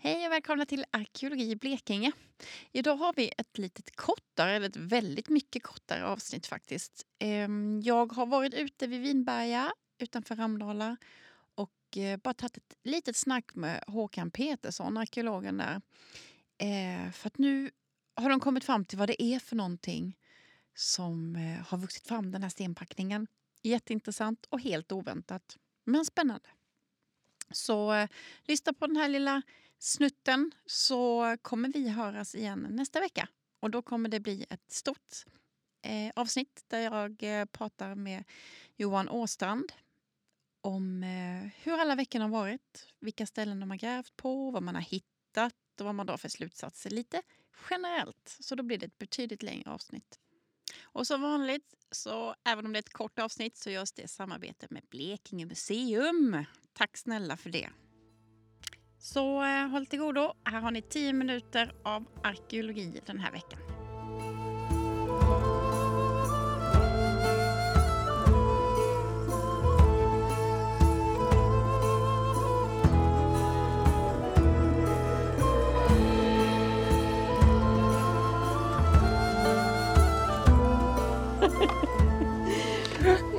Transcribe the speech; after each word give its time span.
Hej 0.00 0.26
och 0.26 0.32
välkomna 0.32 0.66
till 0.66 0.84
Arkeologi 0.90 1.50
i 1.50 1.56
Blekinge. 1.56 2.12
Idag 2.72 2.96
har 2.96 3.12
vi 3.16 3.32
ett 3.38 3.58
litet 3.58 3.96
kortare, 3.96 4.52
eller 4.52 4.68
ett 4.68 4.76
väldigt 4.76 5.28
mycket 5.28 5.62
kortare 5.62 6.06
avsnitt 6.06 6.46
faktiskt. 6.46 7.06
Ehm, 7.18 7.80
jag 7.84 8.12
har 8.12 8.26
varit 8.26 8.54
ute 8.54 8.86
vid 8.86 9.00
Vinberga 9.00 9.72
utanför 9.98 10.36
Ramdala 10.36 10.96
och 11.54 11.96
eh, 11.96 12.16
bara 12.16 12.34
tagit 12.34 12.56
ett 12.56 12.74
litet 12.84 13.16
snack 13.16 13.54
med 13.54 13.84
Håkan 13.86 14.30
Petersson, 14.30 14.96
arkeologen 14.96 15.56
där. 15.56 15.80
Eh, 16.58 17.12
för 17.12 17.26
att 17.26 17.38
nu 17.38 17.70
har 18.14 18.30
de 18.30 18.40
kommit 18.40 18.64
fram 18.64 18.84
till 18.84 18.98
vad 18.98 19.08
det 19.08 19.22
är 19.22 19.38
för 19.38 19.56
någonting 19.56 20.18
som 20.74 21.36
eh, 21.36 21.66
har 21.66 21.78
vuxit 21.78 22.06
fram, 22.06 22.30
den 22.30 22.42
här 22.42 22.50
stenpackningen. 22.50 23.26
Jätteintressant 23.62 24.46
och 24.50 24.60
helt 24.60 24.92
oväntat, 24.92 25.58
men 25.84 26.04
spännande. 26.04 26.48
Så 27.50 28.08
lyssna 28.42 28.72
på 28.72 28.86
den 28.86 28.96
här 28.96 29.08
lilla 29.08 29.42
snutten 29.78 30.52
så 30.66 31.36
kommer 31.42 31.68
vi 31.68 31.88
höras 31.88 32.34
igen 32.34 32.66
nästa 32.70 33.00
vecka. 33.00 33.28
Och 33.60 33.70
då 33.70 33.82
kommer 33.82 34.08
det 34.08 34.20
bli 34.20 34.46
ett 34.50 34.72
stort 34.72 35.24
eh, 35.82 36.12
avsnitt 36.16 36.64
där 36.68 36.80
jag 36.80 37.40
eh, 37.40 37.44
pratar 37.44 37.94
med 37.94 38.24
Johan 38.76 39.08
Åstrand 39.08 39.72
om 40.60 41.02
eh, 41.02 41.50
hur 41.62 41.72
alla 41.72 41.94
veckorna 41.94 42.24
har 42.24 42.30
varit, 42.30 42.86
vilka 43.00 43.26
ställen 43.26 43.60
de 43.60 43.70
har 43.70 43.76
grävt 43.76 44.16
på, 44.16 44.50
vad 44.50 44.62
man 44.62 44.74
har 44.74 44.82
hittat 44.82 45.54
och 45.78 45.86
vad 45.86 45.94
man 45.94 46.06
drar 46.06 46.16
för 46.16 46.28
slutsatser 46.28 46.90
lite 46.90 47.22
generellt. 47.70 48.36
Så 48.40 48.54
då 48.54 48.62
blir 48.62 48.78
det 48.78 48.86
ett 48.86 48.98
betydligt 48.98 49.42
längre 49.42 49.70
avsnitt. 49.70 50.18
Och 50.80 51.06
som 51.06 51.22
vanligt, 51.22 51.74
så 51.90 52.34
även 52.44 52.66
om 52.66 52.72
det 52.72 52.76
är 52.76 52.82
ett 52.82 52.92
kort 52.92 53.18
avsnitt 53.18 53.56
så 53.56 53.70
görs 53.70 53.92
det 53.92 54.02
i 54.02 54.08
samarbete 54.08 54.66
med 54.70 54.82
Blekinge 54.90 55.46
museum. 55.46 56.44
Tack 56.72 56.96
snälla 56.96 57.36
för 57.36 57.50
det. 57.50 57.70
Så 59.14 59.42
eh, 59.44 59.68
håll 59.68 59.86
till 59.86 59.98
godo. 59.98 60.32
Här 60.44 60.60
har 60.60 60.70
ni 60.70 60.82
10 60.82 61.12
minuter 61.12 61.72
av 61.82 62.04
arkeologi 62.22 63.00
den 63.06 63.18
här 63.18 63.32
veckan. 63.32 63.60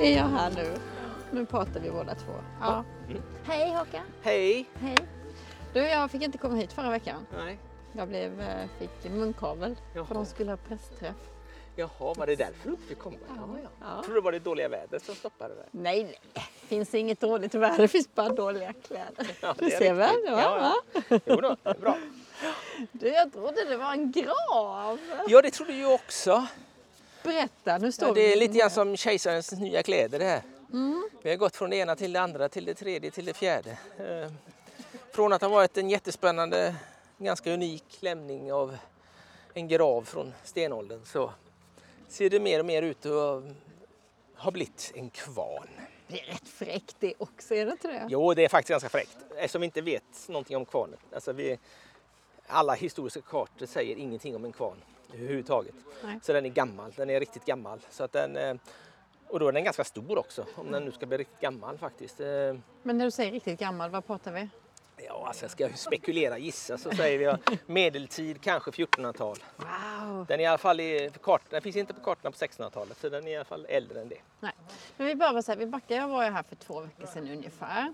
Är 0.00 0.16
jag 0.16 0.28
här 0.28 0.50
nu? 0.50 0.76
Nu 1.32 1.46
pratar 1.46 1.80
vi 1.80 1.90
båda 1.90 2.14
två. 2.14 2.32
Ja. 2.60 2.84
Mm. 3.08 3.22
Hej 3.44 3.74
Håkan. 3.74 4.04
Hej! 4.22 4.68
Hej. 4.74 5.19
Du, 5.72 5.80
jag 5.80 6.10
fick 6.10 6.22
inte 6.22 6.38
komma 6.38 6.54
hit 6.56 6.72
förra 6.72 6.90
veckan. 6.90 7.26
Nej. 7.44 7.58
Jag 7.92 8.08
blev, 8.08 8.40
eh, 8.40 8.66
fick 8.78 9.10
munkavel 9.12 9.76
Jaha. 9.94 10.04
för 10.04 10.14
de 10.14 10.26
skulle 10.26 10.50
ha 10.50 10.56
pressträff. 10.56 11.16
Jaha, 11.76 12.14
var 12.14 12.26
det 12.26 12.36
därför 12.36 12.64
du 12.64 12.70
inte 12.70 12.82
fick 12.86 12.98
komma? 12.98 13.16
Ja, 13.28 13.48
ja. 13.62 13.68
Ja. 13.80 14.02
Trodde 14.02 14.20
det 14.20 14.24
var 14.24 14.32
det 14.32 14.38
dåliga 14.38 14.68
vädret 14.68 15.04
som 15.04 15.14
stoppade 15.14 15.54
det. 15.54 15.64
Nej, 15.70 16.02
nej. 16.04 16.18
Det 16.34 16.66
finns 16.66 16.94
inget 16.94 17.20
dåligt 17.20 17.54
väder. 17.54 17.78
Det 17.78 17.88
finns 17.88 18.14
bara 18.14 18.28
dåliga 18.28 18.72
kläder. 18.72 19.36
Ja, 19.40 19.54
Du 19.58 19.70
ser 19.70 19.94
väl? 19.94 20.16
Ja, 20.26 20.74
ja. 21.08 21.20
Jo 21.26 21.36
då, 21.36 21.56
det 21.62 21.70
är 21.70 21.74
bra. 21.74 21.96
Du, 22.92 23.08
jag 23.08 23.32
trodde 23.32 23.64
det 23.64 23.76
var 23.76 23.92
en 23.92 24.12
grav. 24.12 24.98
Ja, 25.28 25.42
det 25.42 25.50
trodde 25.50 25.72
jag 25.72 25.94
också. 25.94 26.46
Berätta, 27.22 27.78
nu 27.78 27.92
står 27.92 28.08
Ja, 28.08 28.14
det 28.14 28.32
är 28.32 28.36
lite 28.36 28.58
grann 28.58 28.70
som 28.70 28.96
kejsarens 28.96 29.52
nya 29.52 29.82
kläder 29.82 30.18
det 30.18 30.24
här. 30.24 30.42
Mm. 30.72 31.08
Vi 31.22 31.30
har 31.30 31.36
gått 31.36 31.56
från 31.56 31.70
det 31.70 31.76
ena 31.76 31.96
till 31.96 32.12
det 32.12 32.20
andra, 32.20 32.48
till 32.48 32.64
det 32.64 32.74
tredje, 32.74 33.10
till 33.10 33.24
det 33.24 33.34
fjärde. 33.34 33.78
Från 35.12 35.32
att 35.32 35.42
ha 35.42 35.48
varit 35.48 35.76
en 35.78 35.90
jättespännande, 35.90 36.74
ganska 37.18 37.52
unik 37.54 37.98
lämning 38.00 38.52
av 38.52 38.76
en 39.54 39.68
grav 39.68 40.02
från 40.02 40.32
stenåldern 40.44 41.00
så 41.04 41.32
ser 42.08 42.30
det 42.30 42.40
mer 42.40 42.58
och 42.60 42.66
mer 42.66 42.82
ut 42.82 43.06
att 43.06 43.44
ha 44.36 44.50
blivit 44.50 44.92
en 44.94 45.10
kvarn. 45.10 45.68
Det 46.08 46.20
är 46.20 46.26
rätt 46.26 46.48
fräckt 46.48 46.96
det 46.98 47.14
också, 47.18 47.54
är 47.54 47.66
det 47.66 47.72
inte 47.72 47.88
det? 47.88 48.06
Jo, 48.08 48.34
det 48.34 48.44
är 48.44 48.48
faktiskt 48.48 48.70
ganska 48.70 48.88
fräckt 48.88 49.16
eftersom 49.36 49.60
vi 49.60 49.64
inte 49.64 49.80
vet 49.80 50.28
någonting 50.28 50.56
om 50.56 50.64
kvarnen. 50.64 50.98
Alltså 51.14 51.32
vi, 51.32 51.58
alla 52.46 52.74
historiska 52.74 53.20
kartor 53.20 53.66
säger 53.66 53.96
ingenting 53.96 54.36
om 54.36 54.44
en 54.44 54.52
kvarn 54.52 54.76
överhuvudtaget. 55.14 55.74
Nej. 56.04 56.20
Så 56.22 56.32
den 56.32 56.44
är 56.46 56.50
gammal, 56.50 56.92
den 56.96 57.10
är 57.10 57.20
riktigt 57.20 57.44
gammal. 57.44 57.80
Så 57.90 58.04
att 58.04 58.12
den, 58.12 58.36
eh, 58.36 58.54
och 59.28 59.40
då 59.40 59.48
är 59.48 59.52
den 59.52 59.64
ganska 59.64 59.84
stor 59.84 60.18
också, 60.18 60.46
om 60.54 60.72
den 60.72 60.84
nu 60.84 60.92
ska 60.92 61.06
bli 61.06 61.18
riktigt 61.18 61.40
gammal 61.40 61.78
faktiskt. 61.78 62.20
Eh, 62.20 62.26
Men 62.82 62.98
när 62.98 63.04
du 63.04 63.10
säger 63.10 63.32
riktigt 63.32 63.60
gammal, 63.60 63.90
vad 63.90 64.06
pratar 64.06 64.32
vi? 64.32 64.48
Ja, 65.06 65.24
alltså 65.26 65.48
ska 65.48 65.64
jag 65.64 65.78
spekulera, 65.78 66.38
gissa 66.38 66.78
så 66.78 66.90
säger 66.90 67.18
vi 67.18 67.54
medeltid, 67.66 68.40
kanske 68.40 68.70
1400-tal. 68.70 69.36
Wow! 69.56 70.24
Den 70.28 70.40
är 70.40 70.44
i 70.44 70.46
alla 70.46 70.58
fall 70.58 70.80
i 70.80 71.10
kart, 71.22 71.42
den 71.50 71.62
finns 71.62 71.76
inte 71.76 71.94
på 71.94 72.00
kartorna 72.00 72.30
på 72.30 72.36
1600-talet 72.36 72.98
så 73.00 73.08
den 73.08 73.26
är 73.26 73.30
i 73.30 73.36
alla 73.36 73.44
fall 73.44 73.66
äldre 73.68 74.00
än 74.00 74.08
det. 74.08 74.18
Nej. 74.40 74.52
Men 74.96 75.06
vi 75.06 75.14
bara 75.14 75.42
säga, 75.42 75.56
vi 75.56 75.66
backar, 75.66 75.96
jag 75.96 76.08
var 76.08 76.24
ju 76.24 76.30
här 76.30 76.42
för 76.42 76.56
två 76.56 76.80
veckor 76.80 77.06
sedan 77.06 77.28
ungefär. 77.30 77.92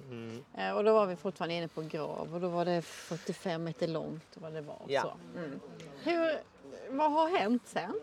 Eh, 0.58 0.70
Och 0.76 0.84
då 0.84 0.92
var 0.94 1.06
vi 1.06 1.16
fortfarande 1.16 1.54
inne 1.54 1.68
på 1.68 1.82
grav 1.82 2.34
och 2.34 2.40
då 2.40 2.48
var 2.48 2.64
det 2.64 2.82
45 2.82 3.64
meter 3.64 3.86
långt 3.88 4.24
vad 4.34 4.52
det 4.52 4.60
var. 4.60 4.82
Ja. 4.88 5.02
Så. 5.02 5.38
Mm. 5.38 5.60
Hur, 6.04 6.38
vad 6.90 7.12
har 7.12 7.38
hänt 7.38 7.62
sen? 7.66 8.00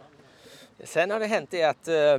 Sen 0.83 1.11
har 1.11 1.19
det 1.19 1.25
hänt 1.27 1.51
det 1.51 1.63
att 1.63 1.87
eh, 1.87 2.17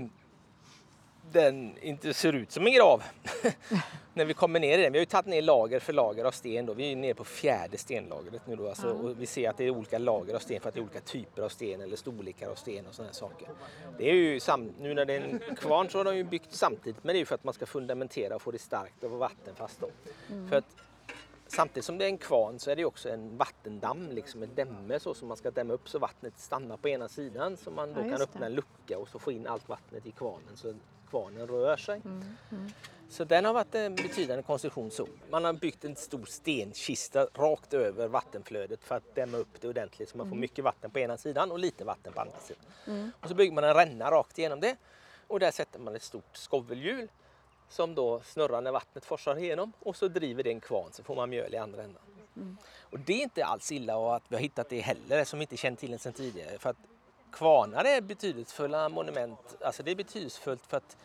den 1.35 1.79
inte 1.79 2.15
ser 2.15 2.33
ut 2.33 2.51
som 2.53 2.67
en 2.67 2.73
grav. 2.73 3.03
När 4.17 4.25
vi 4.25 4.35
kommer 4.35 4.61
ner 4.61 4.79
i 4.79 4.83
den. 4.83 4.93
Vi 4.93 4.99
har 4.99 5.03
ju 5.03 5.07
tagit 5.07 5.27
ner 5.27 5.43
lager 5.43 5.81
för 5.81 5.93
lager 5.93 6.25
av 6.25 6.31
sten. 6.31 6.67
Då. 6.67 6.73
Vi 6.75 6.93
är 6.93 6.97
nere 6.97 7.15
på 7.15 7.25
fjärde 7.25 7.79
stenlagret 7.79 8.47
nu 8.47 8.57
då. 8.57 8.69
Alltså, 8.69 8.89
och 8.89 9.21
vi 9.21 9.27
ser 9.27 9.51
att 9.51 9.57
det 9.57 9.65
är 9.65 9.71
olika 9.71 9.99
lager 9.99 10.35
av 10.35 10.39
sten 10.39 10.61
för 10.61 10.69
att 10.69 10.75
det 10.75 10.81
är 10.81 10.83
olika 10.83 11.01
typer 11.01 11.43
av 11.43 11.49
sten 11.49 11.81
eller 11.81 11.97
storlekar 11.97 12.49
av 12.51 12.55
sten 12.55 12.87
och 12.87 12.95
sådana 12.95 13.13
saker. 13.13 13.49
Det 13.99 14.11
är 14.11 14.15
ju 14.15 14.41
sam- 14.41 14.73
nu 14.81 14.95
när 14.95 15.05
det 15.05 15.15
är 15.15 15.21
en 15.21 15.57
kvarn 15.57 15.89
så 15.91 15.99
har 15.99 16.05
de 16.05 16.17
ju 16.17 16.25
byggt 16.25 16.53
samtidigt 16.55 17.05
men 17.05 17.13
det 17.15 17.17
är 17.17 17.21
ju 17.21 17.27
för 17.27 17.35
att 17.35 17.45
man 17.45 17.55
ska 17.55 17.67
fundamentera 17.67 18.35
och 18.35 18.43
få 18.43 18.51
det 18.51 18.59
starkt 18.59 19.05
och 19.05 19.11
vara 19.11 19.21
vattenfast 19.21 19.81
då. 19.81 19.89
För 20.51 20.57
att 20.57 20.65
Samtidigt 21.47 21.85
som 21.85 21.99
det 21.99 22.05
är 22.05 22.09
en 22.09 22.19
kvarn 22.19 22.59
så 22.59 22.71
är 22.71 22.77
det 22.77 22.85
också 22.85 23.09
en 23.09 23.37
vattendamm, 23.37 24.11
liksom 24.13 24.43
en 24.43 24.55
dämme 24.55 25.01
så 25.01 25.15
som 25.15 25.29
man 25.29 25.37
ska 25.37 25.51
dämma 25.51 25.75
upp 25.75 25.89
så 25.89 25.99
vattnet 25.99 26.39
stannar 26.39 26.77
på 26.77 26.89
ena 26.89 27.09
sidan 27.09 27.57
så 27.57 27.71
man 27.71 27.93
då 27.95 28.01
Ja, 28.01 28.11
kan 28.11 28.23
öppna 28.23 28.41
det. 28.41 28.47
en 28.47 28.53
lucka 28.53 28.99
och 28.99 29.09
så 29.09 29.19
få 29.19 29.33
in 29.33 29.47
allt 29.47 29.69
vattnet 29.69 30.07
i 30.07 30.11
kvarnen 30.11 30.57
så 30.57 30.75
kvarnen 31.15 31.47
rör 31.47 31.77
sig. 31.77 32.01
Mm, 32.05 32.25
Så 33.09 33.25
den 33.25 33.45
har 33.45 33.53
varit 33.53 33.75
en 33.75 33.95
betydande 33.95 34.43
konstruktion 34.43 34.91
så. 34.91 35.09
Man 35.31 35.45
har 35.45 35.53
byggt 35.53 35.85
en 35.85 35.97
stor 35.97 36.25
stenkista 36.25 37.25
rakt 37.35 37.75
över 37.75 38.09
vattenflödet 38.09 38.85
för 38.85 38.95
att 38.95 39.15
dämma 39.15 39.39
upp 39.39 39.61
det 39.61 39.69
ordentligt 39.69 40.09
så 40.09 40.17
man 40.17 40.27
Mm. 40.27 40.31
får 40.37 40.41
mycket 40.41 40.65
vatten 40.65 40.91
på 40.91 40.99
ena 40.99 41.17
sidan 41.17 41.53
och 41.53 41.59
lite 41.59 41.85
vatten 41.85 42.13
på 42.13 42.21
andra 42.21 42.39
sidan. 42.41 43.13
Och 43.21 43.29
så 43.29 43.35
bygger 43.35 43.53
man 43.53 43.65
en 43.65 43.75
ränna 43.75 44.11
rakt 44.11 44.39
igenom 44.39 44.61
det 44.61 44.77
och 45.27 45.41
där 45.41 45.51
sätter 45.51 45.79
man 45.79 45.97
ett 45.97 46.03
stort 46.03 46.37
skovelhjul 46.37 47.09
som 47.69 47.95
då 47.95 48.21
snurrar 48.21 48.61
när 48.61 48.73
vattnet 48.73 49.05
forsar 49.05 49.37
igenom 49.39 49.73
och 49.81 49.97
så 49.97 50.09
driver 50.09 50.43
det 50.43 50.51
en 50.51 50.61
kvarn 50.61 50.89
så 50.93 51.03
får 51.03 51.15
man 51.15 51.31
mjöl 51.31 51.55
i 51.55 51.57
andra 51.57 51.83
änden. 51.83 52.03
Och 52.81 52.99
det 52.99 53.13
är 53.13 53.23
inte 53.23 53.45
alls 53.45 53.73
illa 53.73 54.17
att 54.17 54.23
vi 54.29 54.37
har 54.37 54.43
hittat 54.43 54.69
det 54.69 54.81
heller 54.81 55.25
som 55.25 55.39
vi 55.39 55.43
inte 55.43 55.57
känt 55.57 55.79
till 55.79 55.91
den 55.91 55.99
sedan 55.99 56.13
tidigare. 56.13 56.59
För 56.59 56.71
att 56.71 56.77
kvarnar 57.35 57.85
är 57.85 58.01
betydelsefulla 58.01 58.89
monument. 58.89 59.57
Alltså 59.61 59.83
det 59.83 59.91
är 59.91 59.95
betydelsefullt 59.97 60.67
för 60.67 60.77
att 60.77 60.97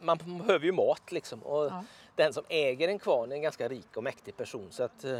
man 0.00 0.18
behöver 0.18 0.66
ju 0.66 0.72
mat 0.72 1.12
liksom. 1.12 1.42
Och 1.42 1.64
Ja. 1.66 1.84
den 2.14 2.32
som 2.32 2.44
äger 2.48 2.88
en 2.88 2.98
kvarn 2.98 3.32
är 3.32 3.36
en 3.36 3.42
ganska 3.42 3.68
rik 3.68 3.96
och 3.96 4.02
mäktig 4.04 4.36
person. 4.36 4.66
Så 4.70 4.82
att 4.82 5.04
eh, 5.04 5.10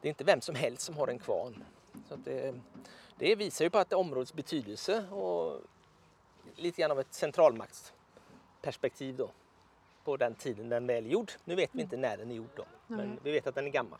det 0.00 0.02
är 0.02 0.08
inte 0.08 0.24
vem 0.24 0.40
som 0.40 0.54
helst 0.54 0.82
som 0.82 0.96
har 0.96 1.08
en 1.08 1.18
kvarn. 1.18 1.64
Så 2.08 2.16
det, 2.16 2.54
det 3.18 3.36
visar 3.36 3.64
ju 3.64 3.70
på 3.70 3.78
att 3.78 3.92
områdets 3.92 4.32
betydelse 4.34 5.08
och 5.10 5.60
lite 6.56 6.80
grann 6.80 6.90
av 6.90 7.00
ett 7.00 7.14
centralmaktsperspektiv 7.14 9.16
då. 9.16 9.30
På 10.04 10.16
den 10.16 10.34
tiden 10.34 10.68
den 10.68 10.86
väl 10.86 11.06
är 11.06 11.10
gjord. 11.10 11.32
Nu 11.44 11.54
vet 11.54 11.70
vi 11.72 11.82
inte 11.82 11.96
när 11.96 12.16
den 12.16 12.30
är 12.30 12.34
gjord 12.34 12.50
då. 12.56 12.64
Men 12.86 13.18
vi 13.22 13.30
vet 13.32 13.46
att 13.46 13.54
den 13.54 13.66
är 13.66 13.70
gammal. 13.70 13.98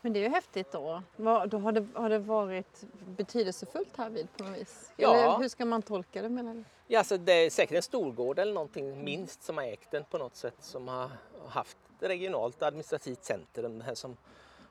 Men 0.00 0.12
det 0.12 0.18
är 0.18 0.22
ju 0.22 0.28
häftigt 0.28 0.72
då. 0.72 1.02
Då 1.16 1.58
har, 1.58 1.72
det, 1.72 1.86
har 1.94 2.10
det 2.10 2.18
varit 2.18 2.84
betydelsefullt 3.06 3.96
här 3.96 4.10
vid 4.10 4.36
på 4.36 4.44
något 4.44 4.58
vis? 4.58 4.92
Ja. 4.96 5.14
Eller 5.16 5.38
hur 5.38 5.48
ska 5.48 5.64
man 5.64 5.82
tolka 5.82 6.22
det 6.22 6.28
menar 6.28 6.54
du? 6.54 6.64
Ja, 6.86 6.98
alltså 6.98 7.16
det 7.16 7.32
är 7.32 7.50
säkert 7.50 7.76
en 7.76 7.82
storgård 7.82 8.38
eller 8.38 8.52
någonting 8.52 9.04
minst 9.04 9.42
som 9.42 9.56
har 9.56 9.64
ägt 9.64 9.90
den 9.90 10.04
på 10.04 10.18
något 10.18 10.36
sätt 10.36 10.56
som 10.60 10.88
har 10.88 11.10
haft 11.48 11.76
regionalt 12.00 12.62
administrativt 12.62 13.24
centrum 13.24 13.80
här 13.80 13.94
som 13.94 14.16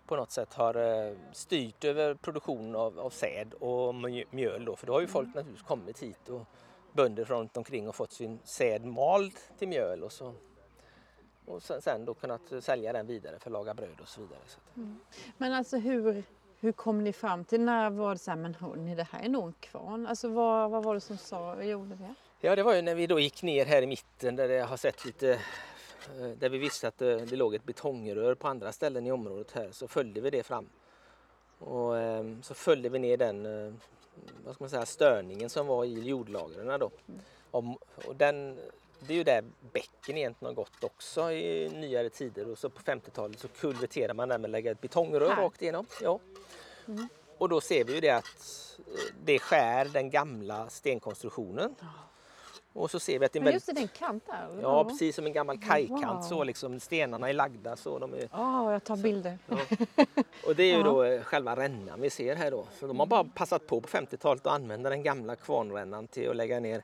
på 0.06 0.16
något 0.16 0.32
sätt 0.32 0.54
har 0.54 0.76
eh, 0.76 1.14
styrt 1.34 1.84
över 1.84 2.14
produktion 2.14 2.76
av, 2.76 3.00
av 3.00 3.10
säd 3.10 3.54
och 3.54 3.96
mjö- 3.96 4.26
mjöl 4.32 4.66
då. 4.66 4.76
För 4.76 4.88
då 4.88 4.94
har 4.94 5.02
ju 5.02 5.08
folk 5.08 5.28
naturligtvis 5.28 5.68
kommit 5.68 6.00
hit 6.00 6.30
och 6.30 6.42
bönder 6.94 7.26
runt 7.26 7.58
omkring 7.58 7.90
och 7.90 7.96
fått 7.96 8.12
sin 8.12 8.40
säd 8.44 8.86
mald 8.86 9.34
till 9.58 9.68
mjöl 9.68 10.04
och 10.04 10.12
så 10.12 10.34
och 11.50 11.64
sen, 11.64 11.82
sen 11.82 12.06
då 12.06 12.14
kunnat 12.14 12.42
sälja 12.60 12.94
den 12.94 13.08
vidare 13.08 13.40
för 13.40 13.50
att 13.50 13.54
laga 13.54 13.74
bröd 13.74 14.00
och 14.02 14.08
så 14.08 14.22
vidare. 14.22 14.40
Så 14.48 14.60
att, 14.60 14.86
Men 15.38 15.54
alltså 15.54 15.78
hur, 15.78 16.24
hur 16.60 16.72
kom 16.72 17.04
ni 17.04 17.14
fram 17.14 17.46
till, 17.46 17.62
när 17.62 17.90
var 17.90 18.12
det 18.12 18.18
så 18.18 18.32
här, 18.32 18.38
men 18.38 18.56
hörni 18.56 18.96
det 18.96 19.08
här 19.12 19.24
är 19.24 19.30
nog 19.30 19.48
en 19.48 19.54
kvarn. 19.60 20.08
Alltså 20.08 20.30
vad, 20.30 20.72
vad 20.72 20.84
var 20.84 20.94
det 20.94 21.02
som 21.02 21.18
sa, 21.18 21.64
gjorde 21.64 21.96
det? 21.96 22.14
Ja, 22.42 22.56
det 22.56 22.64
var 22.64 22.76
ju 22.76 22.82
när 22.82 22.96
vi 22.96 23.08
då 23.08 23.20
gick 23.20 23.44
ner 23.44 23.66
här 23.66 23.82
i 23.82 23.88
mitten 23.88 24.36
där 24.36 24.48
det 24.48 24.60
har 24.60 24.78
sett 24.78 25.06
lite 25.06 25.32
eh, 26.20 26.30
där 26.40 26.50
vi 26.50 26.58
visste 26.58 26.88
att 26.88 26.98
det, 26.98 27.26
det 27.26 27.36
låg 27.36 27.56
ett 27.56 27.64
betongrör 27.64 28.36
på 28.36 28.48
andra 28.48 28.72
ställen 28.72 29.08
i 29.08 29.12
området 29.12 29.52
här 29.52 29.72
så 29.72 29.88
följde 29.88 30.22
vi 30.22 30.30
det 30.30 30.44
fram. 30.44 30.70
Och 31.60 31.98
eh, 31.98 32.26
så 32.42 32.54
följde 32.54 32.90
vi 32.90 33.00
ner 33.00 33.18
den 33.18 33.46
eh, 33.46 33.74
vad 34.46 34.56
ska 34.56 34.64
man 34.64 34.70
säga, 34.70 34.86
störningen 34.86 35.50
som 35.50 35.68
var 35.68 35.86
i 35.86 36.00
jordlagren 36.00 36.80
då. 36.80 36.92
Om, 37.52 37.78
och 38.08 38.16
den, 38.16 38.60
det 39.00 39.14
är 39.14 39.18
ju 39.18 39.24
där 39.24 39.44
bäcken 39.74 40.18
egentligen 40.18 40.56
har 40.56 40.64
gått 40.64 40.84
också 40.84 41.32
i 41.32 41.70
nyare 41.70 42.10
tider 42.10 42.50
och 42.52 42.58
så 42.58 42.70
på 42.70 42.82
50-talet 42.82 43.40
så 43.40 43.48
kulverterar 43.48 44.14
man 44.14 44.30
där 44.30 44.38
med 44.38 44.46
att 44.48 44.52
lägga 44.52 44.72
ett 44.72 44.82
betongrör 44.82 45.30
Här? 45.30 45.42
rakt 45.42 45.62
igenom. 45.62 45.86
Ja. 46.02 46.20
Och 47.38 47.50
då 47.50 47.62
ser 47.62 47.84
vi 47.84 47.94
ju 47.94 48.00
det 48.00 48.10
att 48.10 48.26
eh, 48.88 48.94
det 49.24 49.40
skär 49.40 49.86
den 49.86 50.10
gamla 50.10 50.70
stenkonstruktionen. 50.70 51.76
Och 52.74 52.92
så 52.92 53.00
ser 53.00 53.20
vi 53.20 53.26
att 53.26 53.34
det 53.34 53.40
är 53.40 53.44
Men 53.44 53.54
just 53.54 53.70
i 53.70 53.72
den 53.72 53.88
kant 53.88 54.24
där? 54.28 54.60
Ja, 54.62 54.84
precis 54.84 55.16
som 55.16 55.26
en 55.26 55.34
gammal 55.34 55.58
kajkant 55.62 56.04
Wow. 56.04 56.22
så 56.22 56.44
liksom 56.44 56.80
stenarna 56.80 57.30
är 57.30 57.34
lagda 57.34 57.76
så 57.76 58.00
de 58.00 58.14
är, 58.14 58.30
Ja, 58.32 58.72
jag 58.72 58.84
tar 58.84 58.98
bilder. 58.98 59.38
och 60.46 60.56
det 60.56 60.64
är 60.64 60.68
ju 60.68 60.78
Ja. 60.78 60.84
då 60.84 61.04
eh, 61.04 61.22
själva 61.22 61.56
rännan 61.56 62.02
vi 62.02 62.10
ser 62.10 62.36
här 62.36 62.52
då. 62.52 62.66
Så 62.80 62.88
de 62.88 63.00
har 63.00 63.06
bara 63.06 63.24
passat 63.24 63.68
på 63.68 63.82
på 63.82 63.88
50-talet 63.88 64.46
att 64.48 64.54
använda 64.54 64.90
den 64.90 65.04
gamla 65.04 65.36
kvarnrännan 65.36 66.08
till 66.08 66.30
att 66.30 66.36
lägga 66.36 66.60
ner 66.60 66.84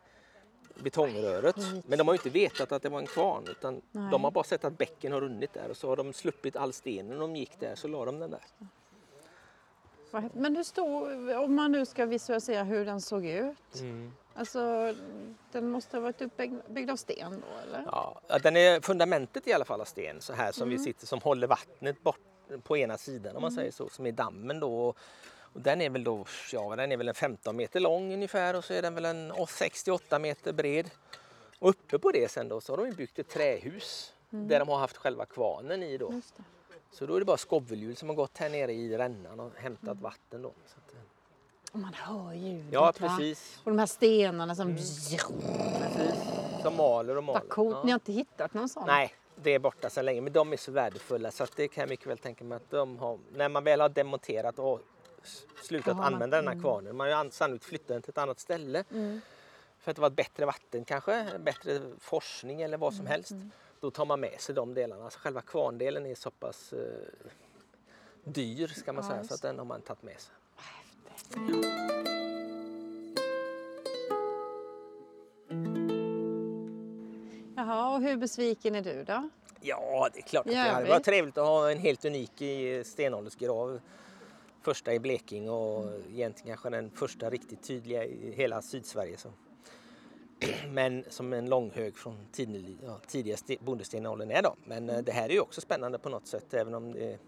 betongröret. 0.76 1.56
Men 1.86 1.98
de 1.98 2.08
har 2.08 2.14
ju 2.14 2.18
inte 2.18 2.30
vetat 2.30 2.72
att 2.72 2.82
det 2.82 2.90
var 2.90 3.00
en 3.00 3.08
kvarn 3.08 3.44
utan 3.48 3.82
Nej. 3.92 4.12
de 4.12 4.24
har 4.24 4.32
bara 4.32 4.44
sett 4.44 4.66
att 4.66 4.78
bäcken 4.78 5.12
har 5.12 5.22
runnit 5.22 5.54
där 5.54 5.70
och 5.70 5.78
så 5.78 5.90
har 5.90 5.96
de 5.96 6.14
sluppit 6.14 6.56
all 6.56 6.74
stenen 6.74 7.20
de 7.20 7.36
gick 7.36 7.60
där 7.60 7.76
så 7.76 7.88
la 7.88 8.06
de 8.06 8.20
den 8.20 8.32
där. 8.32 8.42
Men 10.34 10.56
hur 10.56 10.64
stor, 10.64 11.38
om 11.38 11.56
man 11.56 11.72
nu 11.72 11.86
ska 11.86 12.06
visualisera 12.06 12.64
hur 12.64 12.86
den 12.86 13.02
såg 13.02 13.26
ut. 13.26 13.84
Alltså, 14.34 14.94
den 15.52 15.70
måste 15.70 15.98
ha 15.98 16.02
varit 16.02 16.22
uppbyggd 16.22 16.62
byggd 16.68 16.90
av 16.90 16.96
sten 16.96 17.32
då 17.32 17.58
eller? 17.68 17.84
Ja, 17.92 18.22
den 18.44 18.58
är 18.58 18.82
fundamentet 18.82 19.48
i 19.48 19.54
alla 19.54 19.66
fall 19.66 19.82
av 19.82 19.86
sten 19.86 20.22
så 20.22 20.34
här 20.34 20.52
som 20.52 20.70
vi 20.70 20.80
sitter 20.80 21.08
som 21.08 21.20
håller 21.20 21.48
vattnet 21.48 22.04
bort 22.04 22.20
på 22.64 22.78
ena 22.78 22.98
sidan 22.98 23.36
om 23.36 23.42
man 23.42 23.52
säger 23.52 23.72
så 23.72 23.90
som 23.90 24.06
är 24.06 24.12
dammen 24.12 24.60
då. 24.60 24.94
Och 25.56 25.62
den 25.62 25.82
är 25.82 25.90
väl 25.90 26.04
då, 26.04 26.26
ja 26.52 26.76
den 26.76 26.92
är 26.92 26.98
väl 26.98 27.08
en 27.08 27.14
15 27.16 27.56
meter 27.56 27.80
lång 27.80 28.14
ungefär 28.14 28.56
och 28.56 28.64
så 28.66 28.74
är 28.74 28.82
den 28.82 28.96
väl 28.96 29.06
en 29.06 29.34
68 29.50 30.20
meter 30.20 30.54
bred. 30.54 30.90
Och 31.60 31.70
uppe 31.70 32.00
på 32.00 32.12
det 32.12 32.32
sen 32.32 32.50
då 32.50 32.62
så 32.62 32.74
har 32.76 32.86
de 32.86 32.92
byggt 32.96 33.20
ett 33.20 33.30
trähus 33.30 34.14
där 34.30 34.60
de 34.60 34.70
har 34.70 34.78
haft 34.78 34.98
själva 34.98 35.26
kvarnen 35.26 35.84
i 35.84 35.98
då. 35.98 36.22
Så 36.92 37.06
då 37.06 37.16
är 37.16 37.20
det 37.20 37.26
bara 37.26 37.38
skovelhjul 37.38 37.96
som 37.96 38.10
har 38.10 38.16
gått 38.16 38.38
här 38.38 38.50
nere 38.50 38.74
i 38.74 38.98
rännan 38.98 39.40
och 39.40 39.52
hämtat 39.56 39.98
vatten 40.02 40.42
då. 40.42 40.48
Eh, 40.50 41.74
Och 41.74 41.80
man 41.80 41.94
hör 41.94 42.34
ljudet 42.34 42.66
ja 42.74 42.82
va? 42.82 42.94
precis, 42.94 43.60
Och 43.64 43.72
de 43.72 43.80
här 43.80 43.86
stenarna 43.86 44.56
som... 44.56 44.76
precis. 44.76 45.22
Som 46.62 46.76
maler 46.76 47.18
och 47.18 47.24
maler. 47.24 47.40
Vad 47.40 47.50
coolt, 47.50 47.76
Ja. 47.76 47.84
ni 47.84 47.92
har 47.92 47.96
inte 48.00 48.12
hittat 48.14 48.54
någon 48.54 48.70
sån? 48.70 48.84
Nej, 48.88 49.14
det 49.36 49.50
är 49.52 49.60
borta 49.60 49.90
sedan 49.90 50.06
länge. 50.06 50.22
Men 50.22 50.34
de 50.34 50.54
är 50.54 50.58
så 50.58 50.72
värdefulla 50.72 51.32
så 51.32 51.44
att 51.44 51.56
det 51.56 51.68
kan 51.68 51.82
jag 51.82 51.90
mycket 51.90 52.08
väl 52.08 52.18
tänka 52.18 52.44
mig 52.44 52.56
att 52.56 52.70
de 52.72 52.98
har, 53.00 53.20
när 53.34 53.50
man 53.50 53.64
väl 53.64 53.82
har 53.82 53.90
demonterat 53.90 54.60
och 54.60 54.80
slutat 55.64 55.98
man- 55.98 56.14
använda 56.14 56.38
den 56.42 56.48
här 56.48 56.60
kvarnen. 56.62 56.96
Man 56.96 57.12
har 57.12 57.30
sannolikt 57.30 57.66
flyttat 57.66 57.88
den 57.88 58.02
till 58.02 58.10
ett 58.10 58.18
annat 58.18 58.40
ställe. 58.40 58.84
Mm. 58.92 59.22
För 59.80 59.92
att 59.92 59.96
det 59.96 60.02
var 60.02 60.10
ett 60.10 60.16
bättre 60.16 60.46
vatten 60.46 60.86
kanske, 60.86 61.40
bättre 61.40 61.82
forskning 62.00 62.62
eller 62.62 62.78
vad 62.78 62.94
Mm, 62.94 62.98
som 62.98 63.08
helst. 63.08 63.32
Då 63.80 63.92
tar 63.92 64.06
man 64.06 64.20
med 64.20 64.42
sig 64.42 64.56
de 64.56 64.74
delarna. 64.74 65.04
Alltså 65.04 65.20
själva 65.20 65.42
kvarndelen 65.42 66.06
är 66.06 66.16
så 66.16 66.32
pass 66.32 66.74
eh, 66.74 66.80
dyr 68.24 68.68
ska 68.68 68.94
man 68.94 69.04
Ja, 69.04 69.10
säga 69.12 69.24
så 69.24 69.34
att 69.34 69.42
den 69.42 69.58
har 69.58 69.66
man 69.66 69.82
tagit 69.82 70.04
med 70.04 70.20
sig. 70.22 70.34
Jaha, 77.56 77.96
och 77.96 78.02
hur 78.02 78.18
besviken 78.18 78.76
är 78.76 78.82
du 78.82 79.04
då? 79.04 79.30
Ja, 79.62 80.10
det 80.14 80.20
är 80.20 80.24
klart 80.24 80.46
att 80.46 80.52
det 80.52 80.58
hade 80.58 80.90
varit 80.90 81.04
trevligt 81.06 81.38
att 81.38 81.46
ha 81.48 81.72
en 81.72 81.78
helt 81.78 82.06
unik 82.06 82.32
stenåldersgrav. 82.88 83.80
Första 84.66 84.94
i 84.94 85.00
Blekinge 85.00 85.50
och 85.50 85.90
egentligen 86.10 86.58
kanske 86.58 86.70
den 86.70 86.92
första 86.92 87.30
riktigt 87.30 87.64
tydliga 87.64 88.06
i 88.06 88.32
hela 88.32 88.62
Sydsverige. 88.62 89.18
Så. 89.18 89.30
Men 90.70 91.04
som 91.10 91.34
en 91.34 91.50
långhög 91.50 91.98
från 91.98 92.18
tidig, 92.32 92.78
ja, 92.86 93.00
tidiga 93.08 93.38
bondestenåldern 93.60 94.32
är 94.32 94.42
då. 94.42 94.56
Men 94.64 94.90
eh, 94.90 94.98
det 94.98 95.12
här 95.12 95.30
är 95.30 95.34
ju 95.34 95.40
också 95.40 95.62
spännande 95.62 96.00
på 96.00 96.10
något 96.10 96.28
sätt 96.28 96.54
även 96.54 96.74
om 96.74 96.92
det 96.92 97.14
är 97.14 97.20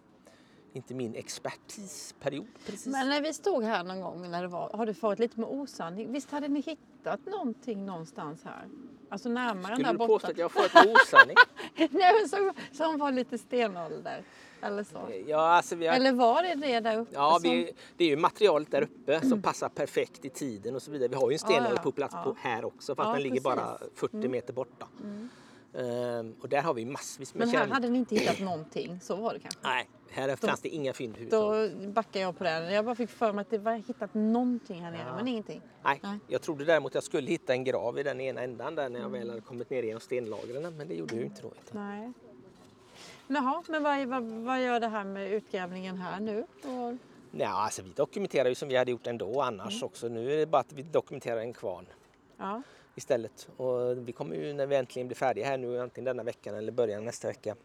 inte 0.74 0.94
min 0.94 1.16
expertisperiod 1.16 2.48
precis. 2.66 2.88
Men 2.88 3.10
när 3.10 3.22
vi 3.22 3.34
stod 3.34 3.64
här 3.64 3.84
någon 3.84 4.02
gång 4.02 4.32
när 4.32 4.42
det 4.42 4.48
var, 4.48 4.70
har 4.70 4.86
du 4.86 4.94
farit 4.94 5.20
lite 5.20 5.40
med 5.40 5.50
osanning? 5.50 6.12
Visst 6.12 6.32
hade 6.32 6.48
ni 6.48 6.60
hittat 6.62 7.26
någonting 7.26 7.86
någonstans 7.86 8.44
här? 8.44 8.68
Alltså 9.10 9.30
närmare 9.30 9.76
Skulle 9.76 9.92
du 9.92 9.98
påstå 9.98 10.28
att 10.28 10.38
jag 10.38 10.46
har 10.46 10.50
fått 10.50 10.86
osanning? 10.86 11.36
Nej, 11.76 12.14
men 12.20 12.30
som, 12.30 12.54
som 12.72 12.98
var 12.98 13.12
lite 13.12 13.38
stenålder. 13.38 14.24
Eller 14.62 14.84
så. 14.84 15.00
Ja, 15.28 15.38
alltså 15.38 15.76
vi 15.76 15.88
har 15.88 15.96
Eller 15.96 16.12
var 16.12 16.44
det 16.44 16.56
det 16.56 16.80
där 16.80 16.98
uppe? 16.98 17.12
Ja, 17.14 17.40
som... 17.42 17.52
vi, 17.52 17.72
det 17.98 18.04
är 18.04 18.10
ju 18.10 18.18
materialet 18.18 18.72
där 18.72 18.82
uppe 18.82 19.28
som 19.28 19.42
passar 19.42 19.70
perfekt 19.70 20.26
i 20.26 20.30
tiden 20.30 20.76
och 20.76 20.82
så 20.82 20.92
vidare. 20.92 21.10
Vi 21.10 21.16
har 21.16 21.30
ju 21.30 21.34
en 21.34 21.40
stenålder 21.40 21.76
ja, 21.76 21.82
på 21.82 21.92
plats 21.92 22.16
ja. 22.16 22.24
på 22.24 22.36
här 22.40 22.66
också 22.66 22.96
fast 22.96 23.08
Ja, 23.08 23.14
den 23.14 23.24
ligger 23.24 23.42
bara 23.42 23.78
precis. 23.78 24.00
40 24.00 24.28
meter 24.28 24.54
borta. 24.54 24.88
Ehm, 25.78 26.36
och 26.42 26.50
där 26.50 26.62
har 26.62 26.74
vi 26.74 26.86
massvis 26.86 27.34
med 27.34 27.48
Men 27.48 27.56
här 27.58 27.68
hade 27.68 27.90
ni 27.90 27.98
inte 27.98 28.16
hittat 28.16 28.40
någonting, 28.40 29.00
så 29.02 29.16
var 29.16 29.34
det 29.34 29.40
kanske? 29.40 29.60
Nej, 29.64 29.90
här 30.10 30.36
fanns 30.36 30.62
det 30.62 30.70
inga 30.70 30.94
fynd 30.94 31.16
Då 31.30 31.54
överhuvudtaget. 31.54 31.94
backar 31.96 32.20
jag 32.20 32.38
på 32.38 32.44
den. 32.44 32.74
Jag 32.74 32.86
bara 32.86 32.96
fick 32.96 33.10
för 33.10 33.34
mig 33.34 33.42
att 33.42 33.50
det 33.50 33.58
var 33.58 33.74
hittat 33.74 34.14
någonting 34.14 34.82
här 34.84 34.92
nere, 34.92 35.06
Ja. 35.08 35.16
men 35.16 35.28
ingenting. 35.28 35.62
Nej, 35.84 36.00
Nej. 36.04 36.20
jag 36.28 36.42
trodde 36.42 36.66
däremot 36.66 36.94
jag 36.94 37.04
skulle 37.04 37.28
hitta 37.28 37.54
en 37.54 37.64
grav 37.64 38.00
i 38.00 38.04
den 38.04 38.22
ena 38.22 38.42
ändan 38.42 38.76
där 38.76 38.90
när 38.90 39.00
jag 39.00 39.10
väl 39.10 39.30
hade 39.30 39.42
kommit 39.42 39.70
ner 39.70 39.84
genom 39.84 40.02
stenlagren. 40.02 40.78
Men 40.78 40.88
det 40.88 40.94
gjorde 40.96 41.16
ju 41.16 41.24
inte 41.24 41.42
då. 41.42 41.48
Utan... 41.48 41.88
Nej. 41.90 42.12
Jaha, 43.28 43.64
men 43.68 43.84
vad, 43.84 44.06
vad, 44.08 44.24
vad 44.24 44.64
gör 44.64 44.80
det 44.80 44.88
här 44.88 45.04
med 45.04 45.32
utgrävningen 45.32 45.98
här 45.98 46.20
nu? 46.20 46.46
Och, 46.64 46.98
Ja, 47.32 47.48
alltså 47.50 47.82
vi 47.82 47.90
dokumenterar 47.90 48.50
ju 48.50 48.56
som 48.56 48.68
vi 48.70 48.76
hade 48.78 48.92
gjort 48.92 49.08
ändå 49.08 49.42
annars 49.42 49.74
Mm. 49.74 49.86
också. 49.86 50.08
Nu 50.08 50.34
är 50.34 50.38
det 50.38 50.46
bara 50.46 50.60
att 50.62 50.74
vi 50.74 50.82
dokumenterar 50.82 51.40
en 51.42 51.54
kvarn 51.54 51.86
ja. 52.38 52.62
Istället. 52.98 53.48
Och 53.58 54.08
vi 54.08 54.12
kommer 54.12 54.36
ju 54.36 54.54
när 54.54 54.66
vi 54.66 54.76
äntligen 54.76 55.08
blir 55.08 55.16
färdiga 55.16 55.46
här 55.46 55.58
nu 55.58 55.82
antingen 55.82 56.06
denna 56.06 56.24
veckan 56.24 56.56
eller 56.56 56.72
början 56.72 57.06
nästa 57.06 57.28
vecka 57.28 57.56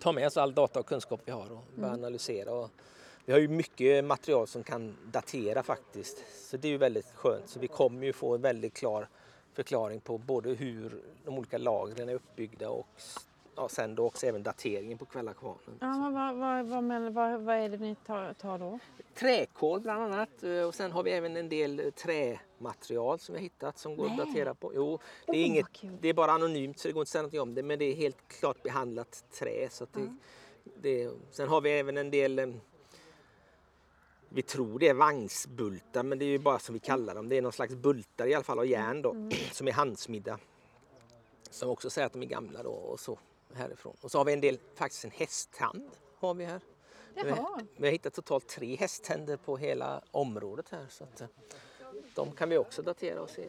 ta 0.00 0.12
med 0.12 0.26
oss 0.26 0.36
all 0.36 0.54
data 0.54 0.80
och 0.80 0.86
kunskap 0.86 1.20
vi 1.24 1.32
har 1.32 1.52
och 1.52 1.64
börja 1.74 1.92
analysera. 1.92 2.52
Och 2.52 2.70
vi 3.24 3.32
har 3.32 3.40
ju 3.40 3.48
mycket 3.48 4.04
material 4.04 4.46
som 4.46 4.62
kan 4.62 4.96
datera 5.12 5.62
faktiskt 5.62 6.24
så 6.50 6.56
det 6.56 6.68
är 6.68 6.72
ju 6.72 6.78
väldigt 6.78 7.12
skönt. 7.14 7.48
Så 7.48 7.58
vi 7.58 7.68
kommer 7.68 8.06
ju 8.06 8.12
få 8.12 8.34
en 8.34 8.40
väldigt 8.40 8.74
klar 8.74 9.08
förklaring 9.52 10.00
på 10.00 10.18
både 10.18 10.50
hur 10.50 11.02
de 11.24 11.38
olika 11.38 11.58
lagren 11.58 12.08
är 12.08 12.14
uppbyggda 12.14 12.68
och 12.68 12.86
ja, 13.56 13.68
sen 13.68 13.94
då 13.94 14.06
också 14.06 14.26
även 14.26 14.42
dateringen 14.42 14.98
på 14.98 15.04
Kvällakvarnen. 15.04 15.78
Ja, 15.80 16.10
vad, 16.14 16.36
vad, 16.36 16.66
vad, 16.66 16.84
men, 16.84 17.14
vad, 17.14 17.40
vad 17.40 17.56
är 17.56 17.68
det 17.68 17.76
ni 17.76 17.96
tar, 18.06 18.32
tar 18.32 18.58
då? 18.58 18.78
Träkol 19.14 19.80
bland 19.80 20.02
annat 20.02 20.42
eh, 20.42 20.62
och 20.62 20.74
sen 20.74 20.92
har 20.92 21.02
vi 21.02 21.10
även 21.10 21.36
en 21.36 21.48
del 21.48 21.80
eh, 21.80 21.90
trämaterial 21.90 23.18
som 23.18 23.34
vi 23.34 23.40
hittat 23.40 23.78
som 23.78 23.96
går 23.96 24.06
att 24.06 24.16
Nej. 24.16 24.26
datera 24.26 24.54
på. 24.54 24.72
Jo, 24.74 24.98
det 25.26 25.32
är, 25.32 25.34
Oh, 25.44 25.46
inget, 25.46 25.66
det 26.00 26.08
är 26.08 26.14
bara 26.14 26.32
anonymt 26.32 26.78
så 26.78 26.88
det 26.88 26.92
går 26.92 27.00
inte 27.00 27.08
att 27.08 27.08
säga 27.08 27.22
något 27.22 27.48
om 27.48 27.54
det 27.54 27.62
men 27.62 27.78
det 27.78 27.84
är 27.84 27.94
helt 27.94 28.28
klart 28.28 28.62
behandlat 28.62 29.24
trä. 29.30 29.68
Så 29.70 29.84
att 29.84 29.92
det, 29.92 30.16
det, 30.80 31.10
sen 31.30 31.48
har 31.48 31.60
vi 31.60 31.70
även 31.70 31.96
en 31.96 32.10
del 32.10 32.38
eh, 32.38 32.46
vi 34.28 34.42
tror 34.42 34.78
det 34.78 34.88
är 34.88 34.94
vagnsbultar 34.94 36.02
men 36.02 36.18
det 36.18 36.24
är 36.24 36.28
ju 36.28 36.38
bara 36.38 36.58
som 36.58 36.72
vi 36.72 36.78
kallar 36.78 37.14
dem. 37.14 37.28
Det 37.28 37.36
är 37.38 37.42
någon 37.42 37.52
slags 37.52 37.74
bultar 37.74 38.26
i 38.26 38.34
alla 38.34 38.44
fall 38.44 38.58
av 38.58 38.66
järn 38.66 39.02
då 39.02 39.10
Mm. 39.10 39.30
som 39.52 39.68
är 39.68 39.72
handsmidda. 39.72 40.38
Som 41.50 41.70
också 41.70 41.90
säger 41.90 42.06
att 42.06 42.12
de 42.12 42.22
är 42.22 42.26
gamla 42.26 42.62
då 42.62 42.70
och 42.70 43.00
så 43.00 43.18
härifrån. 43.54 43.96
Och 44.00 44.10
så 44.10 44.18
har 44.18 44.24
vi 44.24 44.32
en 44.32 44.40
del, 44.40 44.58
faktiskt 44.74 45.04
en 45.04 45.10
hästtand 45.10 45.90
har 46.18 46.34
vi 46.34 46.44
här. 46.44 46.60
Vi 47.14 47.20
har, 47.20 47.28
Jaha. 47.28 47.60
vi 47.76 47.86
har 47.86 47.92
hittat 47.92 48.14
totalt 48.14 48.48
tre 48.48 48.76
hästtänder 48.76 49.36
på 49.36 49.56
hela 49.56 50.02
området 50.10 50.68
här. 50.70 50.86
Så 50.88 51.04
att, 51.04 51.20
eh, 51.20 51.26
de 52.14 52.32
kan 52.32 52.48
vi 52.48 52.58
också 52.58 52.82
datera 52.82 53.22
och 53.22 53.30
se. 53.30 53.44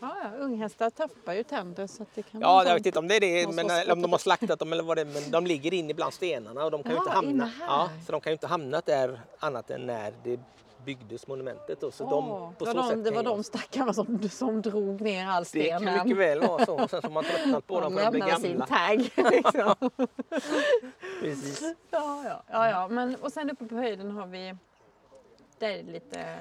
Ja, 0.00 0.16
ja, 0.22 0.30
unghästar 0.38 0.90
tappar 0.90 1.32
ju 1.34 1.42
tänder 1.42 1.86
så 1.86 2.02
att 2.02 2.08
det 2.14 2.22
kan 2.22 2.40
Ja, 2.40 2.64
jag 2.66 2.74
vet 2.74 2.86
inte 2.86 2.98
om 2.98 3.08
det 3.08 3.16
är 3.16 3.20
det, 3.20 3.54
men, 3.54 3.70
eller 3.70 3.92
om 3.92 4.02
de 4.02 4.12
har 4.12 4.18
slaktat 4.18 4.58
dem 4.58 4.72
eller 4.72 4.82
vad 4.82 4.96
det 4.96 5.00
är. 5.00 5.04
Men 5.04 5.30
de 5.30 5.46
ligger 5.46 5.74
inne 5.74 5.94
bland 5.94 6.14
stenarna 6.14 6.64
och 6.64 6.70
de 6.70 6.82
kan 6.82 6.92
ju 6.92 6.96
Ja, 6.96 7.02
inte 7.02 7.12
hamna, 7.12 7.52
ja, 7.60 7.90
så 8.06 8.12
de 8.12 8.20
kan 8.20 8.30
ju 8.30 8.34
inte 8.34 8.46
hamnat 8.46 8.86
där 8.86 9.20
annat 9.38 9.70
än 9.70 9.86
när 9.86 10.14
det 10.24 10.40
byggdes 10.84 11.26
monumentet. 11.26 11.80
Då. 11.80 11.90
Så 11.90 12.04
Åh, 12.04 12.10
de, 12.10 12.54
på 12.54 12.64
det 12.64 12.70
så 12.70 12.76
de, 12.90 13.02
det 13.02 13.10
var 13.10 13.22
de 13.22 13.44
stackarna 13.44 13.92
som, 13.94 14.28
som 14.28 14.62
drog 14.62 15.00
ner 15.00 15.26
all 15.26 15.42
Det 15.42 15.48
sten. 15.48 15.84
kan 15.84 15.94
mycket 15.94 16.16
väl 16.16 16.40
vara 16.40 16.66
så. 16.66 16.74
Och 16.82 16.90
sen 16.90 17.00
så 17.02 17.06
har 17.08 17.12
man 17.12 17.24
tröttnat 17.24 17.66
på 17.66 17.80
dem 17.80 17.94
De 17.96 18.02
för 18.02 18.10
de 18.12 18.18
lämnade 18.18 18.40
sin 18.40 18.50
gamla. 18.50 18.66
tagg. 18.66 18.98
Liksom. 19.32 19.90
Precis. 21.20 21.62
ja, 21.90 22.22
ja, 22.26 22.42
ja, 22.50 22.70
ja. 22.70 22.88
Men, 22.88 23.16
och 23.16 23.32
sen 23.32 23.50
uppe 23.50 23.64
på 23.66 23.74
höjden 23.74 24.10
har 24.10 24.26
vi 24.26 24.54
det 25.58 25.66
är 25.66 25.82
lite 25.82 26.36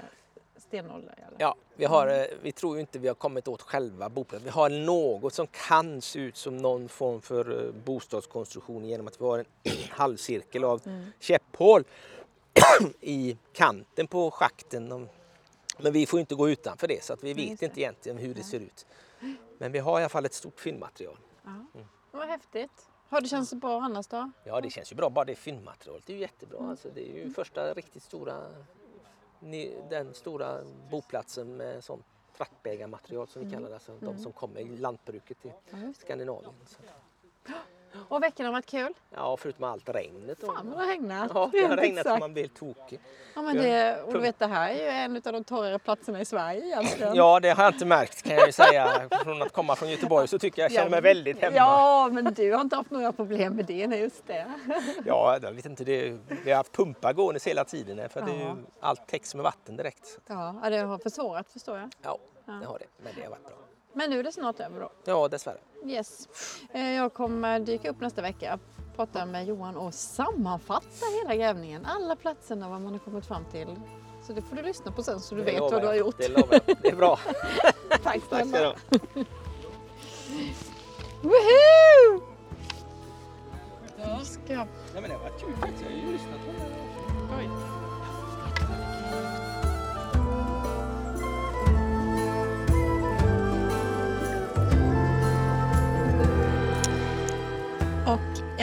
stenålder. 0.58 1.14
Eller? 1.28 1.38
Ja, 1.40 1.56
vi, 1.76 1.86
har, 1.86 2.08
eh, 2.08 2.26
vi 2.42 2.52
tror 2.52 2.76
ju 2.76 2.80
inte 2.82 3.00
vi 3.00 3.08
har 3.08 3.16
kommit 3.16 3.48
åt 3.48 3.62
själva 3.62 4.10
boplatsen. 4.10 4.44
Vi 4.46 4.50
har 4.50 4.70
något 4.70 5.34
som 5.34 5.48
kan 5.68 6.02
se 6.02 6.20
ut 6.20 6.38
som 6.38 6.58
någon 6.58 6.90
form 6.90 7.22
för 7.22 7.66
eh, 7.66 7.72
bostadskonstruktion 7.86 8.86
genom 8.86 9.08
att 9.08 9.22
vi 9.22 9.26
har 9.26 9.40
en 9.40 9.46
halvcirkel 9.90 10.64
av 10.64 10.82
käpphål 11.20 11.84
i 13.02 13.38
kanten 13.54 14.08
på 14.08 14.32
schakten. 14.32 15.10
Men 15.78 15.94
vi 15.94 16.06
får 16.06 16.18
ju 16.18 16.22
inte 16.22 16.36
gå 16.36 16.50
utanför 16.50 16.88
det 16.88 17.04
så 17.04 17.14
att 17.14 17.24
vi 17.24 17.34
vet 17.34 17.50
just 17.50 17.64
inte 17.64 17.76
det. 17.76 17.82
egentligen 17.82 18.18
hur 18.18 18.34
det 18.34 18.44
ser 18.44 18.60
ut. 18.60 18.86
Men 19.58 19.72
vi 19.72 19.80
har 19.80 20.00
i 20.00 20.04
alla 20.04 20.10
fall 20.10 20.26
ett 20.26 20.34
stort 20.34 20.60
fyndmaterial. 20.60 21.18
Ja. 21.44 21.66
Vad 22.12 22.28
häftigt. 22.28 22.90
Har 23.10 23.22
det 23.22 23.28
känts 23.28 23.54
bra 23.54 23.82
annars 23.82 24.08
då? 24.08 24.32
Ja, 24.44 24.62
det 24.62 24.70
känns 24.70 24.92
ju 24.92 24.96
bra. 24.96 25.10
Bara 25.10 25.26
det 25.26 25.36
fyndmaterialet 25.36 26.10
är 26.10 26.14
ju 26.14 26.20
jättebra. 26.20 26.70
Alltså, 26.70 26.90
det 26.94 27.10
är 27.10 27.14
ju 27.14 27.34
första 27.34 27.74
riktigt 27.74 28.04
stora, 28.04 28.52
den 29.90 30.14
stora 30.14 30.60
boplatsen 30.92 31.58
med 31.58 31.84
sånt 31.84 32.06
traktbägarmaterial 32.38 33.28
som 33.28 33.46
vi 33.46 33.52
kallar 33.52 33.70
det. 33.70 33.76
Alltså, 33.76 33.98
De 34.00 34.18
som 34.18 34.32
kommer 34.32 34.60
i 34.60 34.78
lantbruket 34.78 35.46
i 35.46 35.52
Skandinavien. 35.98 36.54
Så. 36.66 36.78
Och 38.10 38.24
veckan 38.24 38.46
har 38.46 38.54
varit 38.54 38.66
kul. 38.66 38.94
Ja, 39.16 39.38
förutom 39.38 39.64
allt 39.64 39.90
regnet. 39.90 40.40
Fan 40.46 40.70
vad 40.70 40.78
det 40.80 40.86
har 40.86 40.88
regnat. 40.88 41.32
Ja, 41.34 41.50
det 41.52 41.62
har 41.68 41.78
regnat 41.78 42.08
så 42.08 42.18
man 42.18 42.34
blir 42.34 42.44
helt 42.44 42.56
tokig. 42.56 43.00
Ja, 43.36 43.42
men 43.42 43.56
det, 43.58 44.02
och 44.02 44.14
du 44.14 44.20
vet, 44.20 44.40
det 44.40 44.48
här 44.48 44.70
är 44.70 44.76
ju 44.84 44.88
en 44.90 45.16
av 45.16 45.34
de 45.34 45.44
torrare 45.44 45.80
platserna 45.80 46.22
i 46.22 46.26
Sverige 46.26 46.66
egentligen. 46.66 47.16
Ja, 47.16 47.40
det 47.40 47.50
har 47.50 47.64
jag 47.64 47.74
inte 47.74 47.86
märkt 47.86 48.22
kan 48.24 48.36
jag 48.36 48.46
ju 48.48 48.52
säga. 48.52 49.10
Från 49.24 49.42
att 49.42 49.52
komma 49.54 49.76
från 49.76 49.90
Göteborg 49.90 50.28
så 50.28 50.40
tycker 50.40 50.62
jag 50.62 50.72
jag 50.72 50.76
känner 50.78 50.92
mig 50.92 51.02
väldigt 51.02 51.42
hemma. 51.42 51.56
Ja, 51.58 52.10
men 52.12 52.34
du 52.34 52.54
har 52.54 52.62
inte 52.62 52.76
haft 52.76 52.92
några 52.92 53.12
problem 53.12 53.56
med 53.56 53.66
det. 53.66 53.88
Nej, 53.88 54.00
just 54.00 54.28
det. 54.28 54.46
Ja, 55.06 55.40
jag 55.42 55.52
vet 55.52 55.66
inte. 55.66 55.84
Det, 55.84 56.18
vi 56.44 56.52
har 56.52 56.58
haft 56.58 56.72
pumpar 56.72 57.14
gåendes 57.14 57.48
hela 57.48 57.66
tiden 57.66 58.10
för 58.10 58.20
att 58.20 58.26
det 58.26 58.32
är 58.34 58.38
ju, 58.40 58.56
allt 58.80 59.08
täcks 59.08 59.36
med 59.36 59.44
vatten 59.44 59.78
direkt. 59.78 60.20
Ja, 60.28 60.56
ja, 60.64 60.70
det 60.70 60.78
har 60.78 60.98
försvårat 60.98 61.50
förstår 61.50 61.78
jag. 61.78 61.90
Ja, 62.02 62.18
Ja. 62.46 62.54
det 62.54 62.66
har 62.66 62.80
det. 62.80 62.86
Men 63.04 63.14
det 63.16 63.22
har 63.24 63.30
varit 63.30 63.44
bra. 63.46 63.56
Men 63.94 64.10
nu 64.10 64.20
är 64.20 64.24
det 64.24 64.32
snart 64.32 64.60
över 64.60 64.80
då. 64.80 64.92
Ja, 65.06 65.28
dessvärre. 65.28 65.58
Yes. 65.86 66.28
Eh, 66.74 66.92
Jag 66.92 67.14
kommer 67.14 67.60
dyka 67.60 67.90
upp 67.90 68.02
nästa 68.02 68.22
vecka, 68.22 68.60
prata 68.96 69.26
med 69.26 69.46
Johan 69.48 69.78
och 69.78 69.94
sammanfatta 69.94 71.06
hela 71.22 71.36
grävningen. 71.36 71.86
Alla 71.86 72.16
platserna, 72.16 72.70
vad 72.70 72.82
man 72.82 72.92
har 72.94 73.00
kommit 73.00 73.26
fram 73.26 73.46
till. 73.52 73.76
Så 74.28 74.34
det 74.34 74.42
får 74.42 74.56
du 74.56 74.62
lyssna 74.62 74.92
på 74.92 75.04
sen 75.04 75.20
så 75.20 75.36
du 75.36 75.44
Det 75.44 75.52
vet 75.52 75.62
vad 75.62 75.82
du 75.82 75.88
har 75.88 75.94
gjort. 75.96 76.16
Det 76.18 76.28
lovar 76.30 76.60
jag. 76.68 76.78
Det 76.82 76.88
är 76.90 76.96
bra. 76.96 77.20
Tack 77.90 78.02
Tack 78.04 78.22
ska 78.26 78.38
du 78.38 78.46
snälla. 78.50 78.68
ha. 78.68 78.76
Woohoo! 81.22 82.22
Då 83.98 84.26
ska 84.26 84.54
jag... 84.54 84.68
Nej, 84.94 85.02
men 85.02 85.04
det 85.04 85.16
har 85.16 85.24
varit 85.24 85.42
kul 85.42 85.56
faktiskt. 85.62 85.84
Jag 85.84 85.90
har 85.90 85.98
ju 86.08 86.12
lyssnat 86.12 86.40
på 86.46 86.52
det. 86.52 87.38
Oj. 87.40 87.50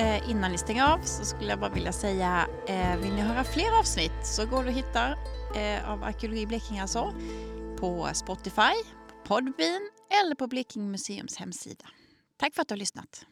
Eh, 0.00 0.30
innan 0.30 0.52
ni 0.52 0.58
stänger 0.58 0.84
av 0.84 0.98
så 1.02 1.24
skulle 1.24 1.50
jag 1.50 1.60
bara 1.60 1.70
vilja 1.70 1.92
säga, 1.92 2.46
eh, 2.66 2.96
vill 2.96 3.14
ni 3.14 3.20
höra 3.20 3.44
fler 3.44 3.78
avsnitt 3.78 4.26
så 4.26 4.46
går 4.46 4.64
det 4.64 4.70
att 4.70 4.76
hitta 4.76 5.08
eh, 5.56 5.90
av 5.90 6.04
Arkeologi 6.04 6.46
Blekinge 6.46 6.82
alltså 6.82 7.14
på 7.78 8.08
Spotify, 8.12 8.74
Podbean 9.24 9.90
eller 10.22 10.34
på 10.34 10.46
Blekinge 10.46 10.88
Museums 10.88 11.36
hemsida. 11.36 11.84
Tack 12.36 12.54
för 12.54 12.62
att 12.62 12.68
du 12.68 12.72
har 12.72 12.78
lyssnat. 12.78 13.26